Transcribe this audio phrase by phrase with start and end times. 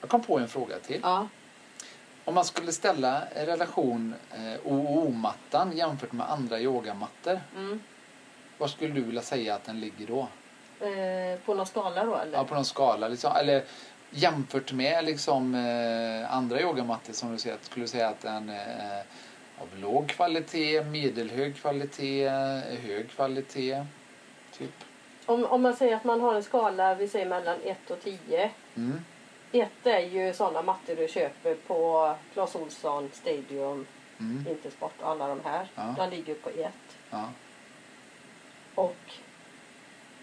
[0.00, 1.00] Jag kom på en fråga till.
[1.02, 1.28] Ja.
[2.24, 7.40] Om man skulle ställa en relation eh, OO-mattan jämfört med andra yogamattor.
[7.56, 7.80] Mm.
[8.58, 10.28] Var skulle du vilja säga att den ligger då?
[10.86, 12.38] Eh, på någon skala då eller?
[12.38, 13.08] Ja, på någon skala.
[13.08, 13.64] Liksom, eller
[14.10, 18.98] jämfört med liksom, eh, andra yogamattor som du säger, skulle du säga att den eh,
[19.58, 22.28] av låg kvalitet, medelhög kvalitet,
[22.86, 23.84] hög kvalitet?
[24.52, 24.74] Typ.
[25.26, 28.50] Om, om man säger att man har en skala, vi säger mellan 1 och 10.
[28.76, 29.04] Mm.
[29.52, 33.86] 1 är ju sådana mattor du köper på Clas Ohlson, Stadium,
[34.20, 34.46] Mm.
[34.48, 35.68] Intersport och alla de här.
[35.74, 35.94] Ja.
[35.98, 36.72] De ligger på 1.
[37.10, 37.28] Ja.
[38.74, 38.96] Och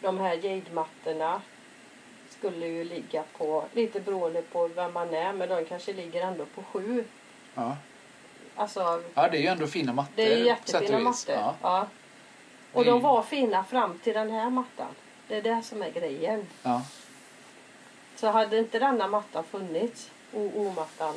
[0.00, 1.42] de här jade-mattorna
[2.28, 6.44] skulle ju ligga på, lite beroende på vem man är, men de kanske ligger ändå
[6.46, 7.04] på 7.
[7.54, 7.76] Ja.
[8.56, 10.12] Alltså, ja, det är ju ändå fina mattor.
[10.16, 11.34] det är jättefina mattor.
[11.34, 11.54] Ja.
[11.62, 11.86] Ja.
[12.72, 14.94] Och de var fina fram till den här mattan.
[15.28, 16.46] Det är det som är grejen.
[16.62, 16.82] Ja.
[18.20, 21.14] Så hade inte denna mattan funnits, OO-mattan,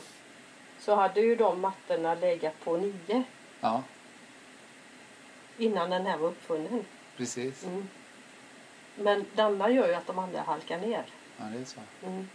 [0.79, 3.23] så hade ju de mattorna legat på 9
[3.61, 3.83] ja,
[5.57, 6.85] innan den här var uppfunnen.
[7.17, 7.63] precis.
[7.63, 7.89] Mm.
[8.95, 11.03] Men denna gör ju att de andra halkar ner.
[11.37, 11.79] Ja, det är så.
[12.05, 12.29] Mm.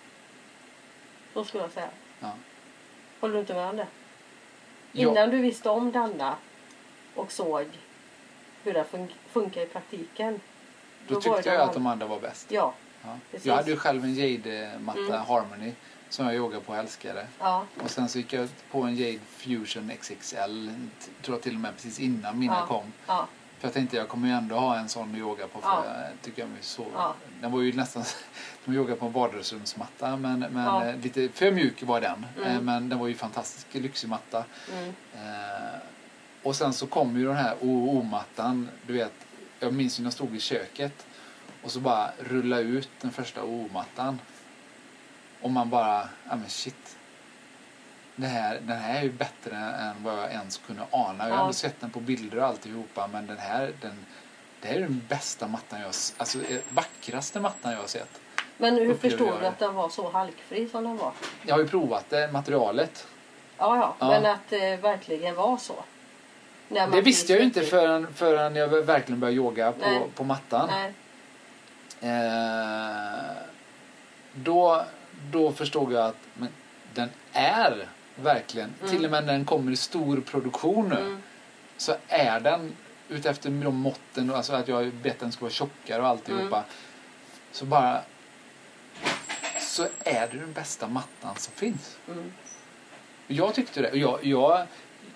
[1.34, 1.90] Så skulle jag säga.
[2.20, 2.32] Ja.
[3.20, 3.86] Håller du inte med om det?
[4.92, 6.36] Innan du visste om denna
[7.14, 7.66] och såg
[8.64, 10.40] hur det fun- funkar i praktiken.
[11.06, 12.50] Då var tyckte jag att de andra var bäst.
[12.50, 12.74] Ja,
[13.32, 13.38] Ja.
[13.42, 15.20] Jag hade ju själv en Jade-matta, Mm.
[15.20, 15.72] Harmony,
[16.08, 17.26] som jag yogade på och älskade.
[17.38, 20.70] ja, Och sen så gick jag på en Jade Fusion XXL,
[21.22, 22.66] tror jag till och med precis innan mina Ja.
[22.66, 22.92] kom.
[23.06, 23.26] ja,
[23.58, 25.84] För jag tänkte jag kommer ju ändå ha en sån att yoga på för Ja.
[25.86, 26.86] jag tycker jag så...
[27.40, 28.04] Den var ju nästan
[28.64, 32.26] som yoga på en vardagsrumsmatta men, men eh, lite för mjuk var den.
[32.36, 32.48] Mm.
[32.56, 34.44] Eh, Men den var ju fantastisk lyxig matta.
[34.72, 35.78] mm, Eh,
[36.42, 39.12] och sen så kom ju den här OO-mattan, du vet,
[39.60, 41.06] jag minns ju när jag stod i köket
[41.68, 44.20] och så bara rulla ut den första OO-mattan.
[45.42, 46.96] Och man bara, ja men shit.
[48.16, 51.24] Det här, den här är ju bättre än vad jag ens kunde ana.
[51.24, 51.40] Jag har Ja.
[51.40, 54.06] ändå sett den på bilder och alltihopa men den här, den,
[54.60, 57.86] det här är den bästa mattan jag har s- alltså eh, vackraste mattan jag har
[57.86, 58.20] sett.
[58.56, 61.12] Men hur förstod du att den var så halkfri som den var?
[61.46, 63.06] Jag har ju provat det, materialet.
[63.58, 64.06] Ja, ja, Ja.
[64.08, 65.84] men att det verkligen var så.
[66.68, 70.02] Det visste jag ju inte förrän, förrän jag verkligen började yoga på, Nej.
[70.14, 70.68] på mattan.
[70.70, 70.92] Nej,
[72.00, 73.36] Eh,
[74.34, 74.84] då,
[75.32, 76.48] då förstod jag att men,
[76.94, 78.90] den är verkligen, Mm.
[78.90, 81.22] till och med när den kommer i stor produktion nu, mm,
[81.76, 82.72] så är den
[83.08, 86.56] utefter de måtten, alltså att jag bett den ska vara tjockare och alltihopa.
[86.56, 86.68] Mm.
[87.52, 88.02] Så bara
[89.60, 91.96] så är det den bästa mattan som finns.
[92.08, 92.32] mm,
[93.26, 93.96] Jag tyckte det.
[93.98, 94.66] Jag, jag,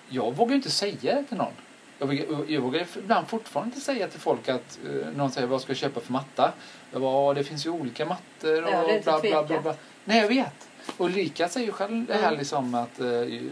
[0.09, 1.53] jag vågar inte säga det till någon.
[1.99, 5.61] Jag vågar, jag vågar ibland fortfarande inte säga till folk att eh, någon säger vad
[5.61, 6.51] ska jag köpa för matta.
[6.91, 9.75] Jag bara, "Ja, det finns ju olika mattor och Ja, bla, bla, bla, bla.
[10.05, 10.67] Nej, jag vet.
[10.97, 12.39] Och Ulrika säger ju själv det här Mm.
[12.39, 13.05] liksom att eh,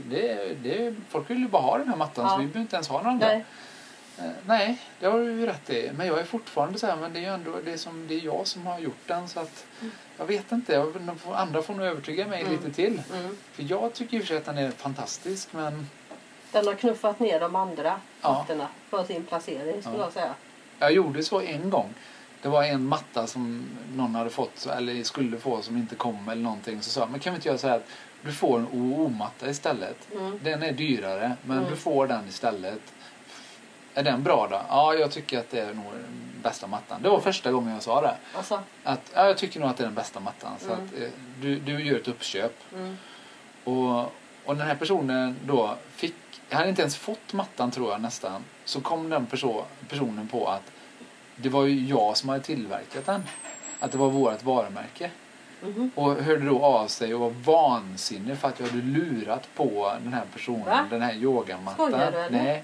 [0.10, 2.38] det, det, folk vill ju bara ha den här mattan så Ja.
[2.38, 3.46] vi behöver inte ens ha någon nej,
[4.18, 5.92] Eh, Nej, det har du ju rätt i.
[5.98, 8.14] Men jag är fortfarande så här, men det är ju ändå det är, som, det
[8.16, 9.66] är jag som har gjort den så att
[10.18, 10.74] jag vet inte.
[10.74, 10.94] Jag,
[11.34, 12.52] andra får nog övertyga mig Mm.
[12.54, 13.02] lite till.
[13.14, 13.38] mm.
[13.52, 15.88] För jag tycker och för sig att den är fantastisk men
[16.52, 18.34] Den har knuffat ner de andra Ja.
[18.34, 20.04] mattorna för sin placering skulle Ja.
[20.04, 20.34] jag säga.
[20.80, 21.94] jag gjorde så en gång.
[22.42, 26.42] Det var en matta som någon hade fått eller skulle få som inte kom eller
[26.42, 26.82] någonting.
[26.82, 27.88] Så sa jag, men kan vi inte göra så här att
[28.22, 29.98] du får en OO-matta istället.
[30.16, 30.40] Mm.
[30.44, 31.70] Den är dyrare men Mm.
[31.70, 32.82] du får den istället.
[33.94, 34.62] Är den bra då?
[34.70, 37.02] Ja, jag tycker att det är nog den bästa mattan.
[37.02, 38.16] Det var första gången jag sa det.
[38.36, 40.52] Alltså, Att, ja, jag tycker nog att det är den bästa mattan.
[40.60, 40.86] Så Mm.
[40.86, 41.10] att, eh,
[41.42, 42.54] du, du gör ett uppköp.
[42.74, 42.98] mm,
[43.64, 44.12] Och,
[44.46, 46.16] och den här personen då fick,
[46.50, 48.44] jag hade inte ens fått mattan tror jag nästan.
[48.66, 50.72] Så kom den perso, personen på att
[51.36, 53.24] det var ju jag som hade tillverkat den.
[53.80, 55.12] Att det var vårt varumärke.
[55.62, 55.92] mhm.
[55.96, 60.14] Och hörde då av sig och var vansinnig för att jag hade lurat på den
[60.14, 60.86] här personen, Va?
[60.90, 61.92] den här yogamattan.
[61.92, 62.38] Skojar du?
[62.38, 62.64] Nej.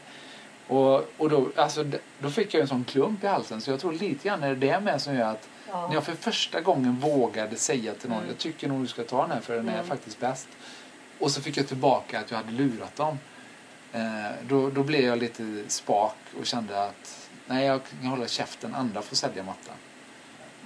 [0.68, 1.86] Och, och då, alltså,
[2.20, 4.56] då fick jag en sån klump i halsen så jag tror lite grann är det
[4.56, 5.88] det med som gör att Ja.
[5.88, 8.30] när jag för första gången vågade säga till någon Mm.
[8.30, 9.86] jag tycker nog du ska ta den här för den är Mm.
[9.88, 10.48] faktiskt bäst.
[11.20, 13.20] Och så fick jag tillbaka att jag hade lurat dem.
[13.94, 14.02] Eh,
[14.48, 19.02] då, då blev jag lite spak och kände att nej jag kan hålla käften, andra
[19.02, 19.76] får sälja mattan.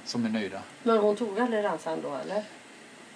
[0.06, 0.62] Som är nöjda.
[0.84, 2.44] Men hon tog aldrig den sen då eller?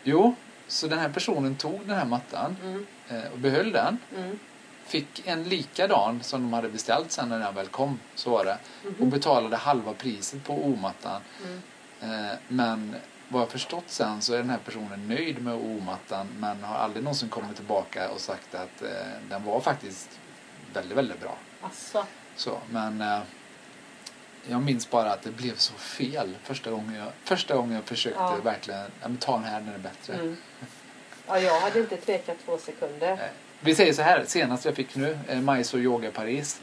[0.04, 0.36] Jo,
[0.68, 3.98] så den här personen tog den här mattan Mm, eh, och behöll den.
[4.18, 4.40] mm,
[4.86, 8.00] Fick en likadan som de hade beställt sen när den väl kom.
[8.16, 8.58] Så var det.
[8.84, 11.22] Och mhm, betalade halva priset på omattan.
[11.46, 11.62] mm.
[12.02, 12.96] Eh, men
[13.30, 17.04] vad jag förstått sen så är den här personen nöjd med omattan men har aldrig
[17.04, 18.90] någonsin kommit tillbaka och sagt att eh,
[19.30, 20.20] den var faktiskt
[20.74, 21.38] väldigt, väldigt bra.
[21.62, 22.06] Alltså,
[22.36, 23.20] Så, men eh,
[24.50, 28.20] jag minns bara att det blev så fel första gången jag, första gången jag försökte
[28.20, 28.36] Ja.
[28.44, 30.14] verkligen ja, men ta den här, den är bättre.
[30.14, 30.38] mm.
[31.28, 33.16] Ja, jag hade inte tvekat två sekunder.
[33.16, 33.30] Nej.
[33.60, 36.62] Vi säger så här, senast jag fick nu, eh, Majs och Yoga Paris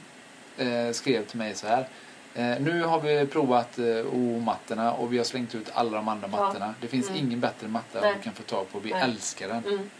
[0.56, 1.88] eh, skrev till mig så här.
[2.34, 6.28] Eh, nu har vi provat eh, OO-mattorna och vi har slängt ut alla de andra
[6.32, 6.36] Ja.
[6.40, 6.74] mattorna.
[6.80, 7.26] Det finns Mm.
[7.26, 8.14] ingen bättre matta Nej.
[8.18, 8.78] vi kan få tag på.
[8.78, 9.02] Vi Nej.
[9.02, 9.64] älskar den.
[9.66, 9.90] Mm.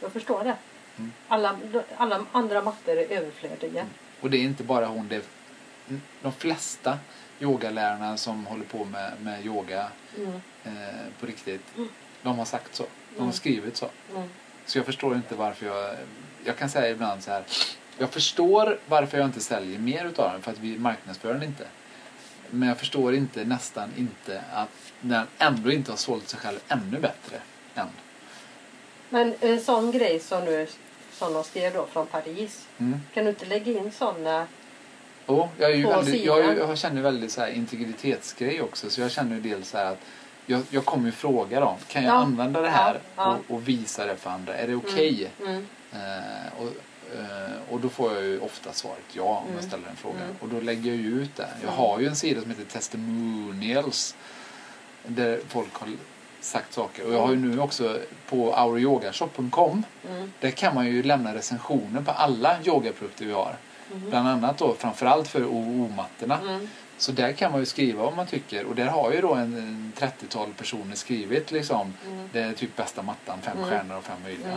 [0.00, 0.56] Jag förstår det.
[0.98, 1.12] Mm.
[1.28, 1.56] Alla,
[1.96, 3.86] alla andra mattor är överflödiga.
[4.20, 5.22] Och det är inte bara hon, det är
[6.22, 6.98] de flesta
[7.40, 9.86] yogalärarna som håller på med, med yoga
[10.16, 10.32] Mm.
[10.64, 10.72] eh,
[11.20, 11.76] på riktigt.
[11.76, 11.88] Mm.
[12.22, 12.82] De har sagt så.
[12.82, 13.32] De har Mm.
[13.32, 13.88] skrivit så.
[14.16, 14.28] Mm.
[14.66, 15.96] Så jag förstår inte varför jag...
[16.44, 17.44] Jag kan säga ibland så här.
[18.00, 21.66] Jag förstår varför jag inte säljer mer utav den för att vi marknadsför den inte.
[22.50, 24.68] Men jag förstår inte, nästan inte, att
[25.00, 27.36] den ändå inte har sålt sig själv ännu bättre
[27.74, 27.86] än.
[29.08, 30.66] Men en sån grej som nu
[31.12, 32.68] som de skrev då från Paris.
[32.78, 33.00] Mm.
[33.14, 34.46] Kan du inte lägga in såna?
[35.28, 38.90] Jo, jag, är ju På väldigt, jag, är jag känner väldigt så här integritetsgrej också.
[38.90, 39.98] Så jag känner ju dels så att
[40.46, 41.76] jag, jag kommer ju fråga dem.
[41.88, 42.18] Kan jag Ja.
[42.18, 43.38] använda det här Ja, ja.
[43.48, 44.54] Och, och visa det för andra?
[44.54, 45.30] Är det okej?
[45.40, 45.66] Mm.
[45.92, 45.98] Eh,
[46.58, 46.72] och, eh,
[47.70, 49.62] och då får jag ju ofta svaret ja om jag Mm.
[49.68, 50.22] ställer den frågan.
[50.22, 50.36] Mm.
[50.40, 51.48] Och då lägger jag ju ut det.
[51.62, 51.74] Jag Mm.
[51.74, 54.14] har ju en sida som heter Testimonials.
[55.06, 55.88] Där folk har
[56.40, 57.06] sagt saker.
[57.06, 57.98] Och jag har ju nu också
[58.28, 59.82] på ouryogashop.com.
[60.08, 60.32] Mm.
[60.40, 63.56] Där kan man ju lämna recensioner på alla yogaprodukter vi har.
[63.94, 64.10] Mm.
[64.10, 66.38] Bland annat då framförallt för OO-mattorna.
[66.40, 66.68] Mm.
[66.98, 68.64] Så där kan man ju skriva vad man tycker.
[68.64, 71.94] Och där har ju då en, en 30-tal personer skrivit liksom.
[72.06, 72.28] Mm.
[72.32, 73.70] Det är typ bästa mattan, fem Mm.
[73.70, 74.56] stjärnor och fem möjliga.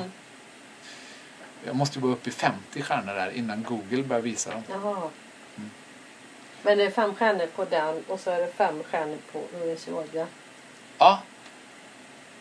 [1.65, 4.63] Jag måste ju gå upp i 50 stjärnor där innan Google börjar visa dem.
[4.69, 5.10] Jaha.
[5.57, 5.69] Mm.
[6.63, 9.88] Men det är fem stjärnor på den och så är det fem stjärnor på US
[9.88, 10.27] Yoga.
[10.98, 11.21] Ja,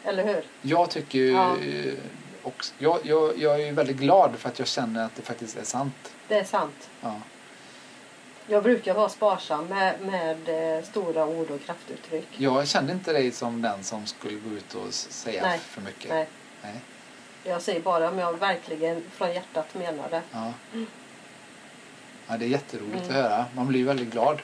[0.04, 0.44] Eller hur?
[0.62, 1.56] jag tycker ju Ja.
[2.42, 5.56] också, jag, jag, jag är ju väldigt glad för att jag känner att det faktiskt
[5.58, 6.12] är sant.
[6.28, 6.88] Det är sant.
[7.00, 7.20] Ja.
[8.46, 12.28] Jag brukar vara sparsam med, med eh, stora ord och kraftuttryck.
[12.36, 15.58] Jag kände inte dig som den som skulle gå ut och säga Nej.
[15.58, 16.10] för mycket.
[16.10, 16.28] Nej.
[16.62, 16.80] Nej.
[17.44, 20.22] Jag säger bara om jag verkligen från hjärtat menar det.
[20.32, 20.52] Ja.
[22.28, 23.08] ja, det är jätteroligt Mm.
[23.08, 23.44] att höra.
[23.54, 24.40] Man blir väldigt glad.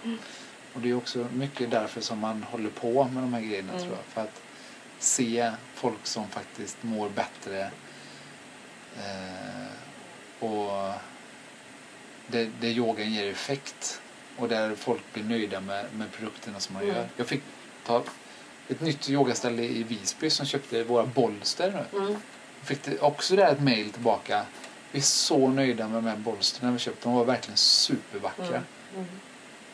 [0.74, 3.82] Och det är också mycket därför som man håller på med de här grejerna Mm.
[3.84, 4.04] tror jag.
[4.04, 4.40] För att
[4.98, 7.70] se folk som faktiskt mår bättre.
[8.96, 10.92] Eh, och
[12.26, 14.00] det, det yogan ger effekt.
[14.36, 16.94] Och där folk blir nöjda med, med produkterna som man Mm.
[16.96, 17.08] gör.
[17.16, 17.42] Jag fick
[17.86, 18.02] ta
[18.68, 21.98] ett nytt yogaställe i Visby som köpte våra bolster nu.
[21.98, 22.16] Mm.
[22.68, 24.42] Fick det också där ett mail tillbaka.
[24.92, 27.08] Vi är så nöjda med de här bolsterna vi köpte.
[27.08, 28.46] De var verkligen supervackra.
[28.46, 28.62] Mm.
[28.96, 29.06] Mm.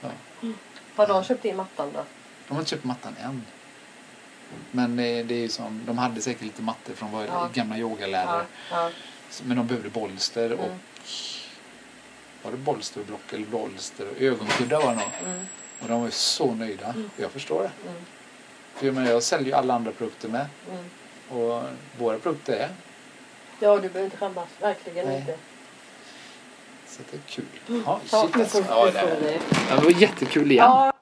[0.01, 0.09] Ja.
[0.97, 2.05] Har de köpt in mattan då?
[2.49, 3.43] De har inte köpt mattan än.
[4.71, 7.51] Men det, det är ju som, de hade säkert lite mattor från våra Ja.
[7.55, 8.45] gamla yogalärare.
[8.71, 8.91] Ja.
[9.45, 10.79] Men de behövde bolster och Mm.
[12.43, 15.11] var det bolster och block eller bolster och ögonkuddar var det nog.
[15.35, 15.47] Mm.
[15.81, 16.95] Och de var ju så nöjda.
[17.17, 17.89] Jag förstår det.
[17.91, 18.03] Mm.
[18.75, 20.47] För jag, menar, jag säljer ju alla andra produkter med.
[20.71, 20.85] Mm.
[21.31, 21.63] Och
[21.99, 22.69] våra produkter är.
[23.61, 24.49] Ja, du behöver inte skämmas.
[24.61, 25.21] Verkligen Nej.
[25.21, 25.35] inte.
[26.87, 27.45] Så det är kul.
[27.87, 28.65] Ja, Ja, shit, alltså.
[28.69, 28.91] ja,
[29.77, 30.65] det, var jättekul igen.
[30.69, 30.95] Ja,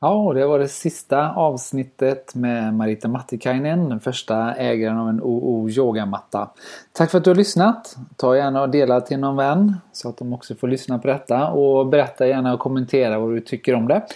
[0.00, 5.20] Ja, och det var det sista avsnittet med Marita Mattikainen, den första ägaren av en
[5.22, 6.50] OO yogamatta.
[6.92, 7.96] Tack för att du har lyssnat.
[8.16, 11.48] Ta gärna och dela till någon vän så att de också får lyssna på detta
[11.48, 14.06] och berätta gärna och kommentera vad du tycker om det.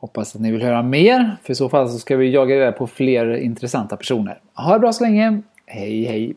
[0.00, 2.72] Hoppas att ni vill höra mer, för i så fall så ska vi jaga reda
[2.72, 4.38] på fler intressanta personer.
[4.54, 5.42] Ha det bra så länge.
[5.66, 6.34] Hej hej!